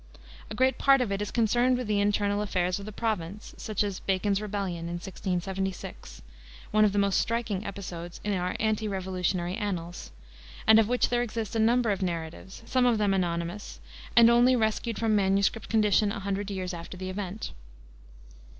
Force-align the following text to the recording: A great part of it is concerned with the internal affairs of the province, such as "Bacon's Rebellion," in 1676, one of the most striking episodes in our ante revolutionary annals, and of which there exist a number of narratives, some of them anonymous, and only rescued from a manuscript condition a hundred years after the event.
A 0.49 0.55
great 0.55 0.79
part 0.79 0.99
of 0.99 1.11
it 1.11 1.21
is 1.21 1.29
concerned 1.29 1.77
with 1.77 1.85
the 1.85 1.99
internal 1.99 2.41
affairs 2.41 2.79
of 2.79 2.87
the 2.87 2.91
province, 2.91 3.53
such 3.59 3.83
as 3.83 3.99
"Bacon's 3.99 4.41
Rebellion," 4.41 4.85
in 4.87 4.95
1676, 4.95 6.23
one 6.71 6.83
of 6.83 6.91
the 6.91 6.97
most 6.97 7.21
striking 7.21 7.63
episodes 7.63 8.19
in 8.23 8.33
our 8.33 8.55
ante 8.59 8.87
revolutionary 8.87 9.55
annals, 9.55 10.09
and 10.65 10.79
of 10.79 10.87
which 10.89 11.09
there 11.09 11.21
exist 11.21 11.55
a 11.55 11.59
number 11.59 11.91
of 11.91 12.01
narratives, 12.01 12.63
some 12.65 12.87
of 12.87 12.97
them 12.97 13.13
anonymous, 13.13 13.79
and 14.15 14.27
only 14.27 14.55
rescued 14.55 14.97
from 14.97 15.11
a 15.11 15.15
manuscript 15.15 15.69
condition 15.69 16.11
a 16.11 16.19
hundred 16.21 16.49
years 16.49 16.73
after 16.73 16.97
the 16.97 17.11
event. 17.11 17.51